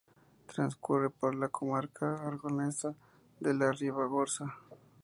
[0.47, 2.95] Transcurre por la comarca aragonesa
[3.39, 4.45] de la Ribagorza.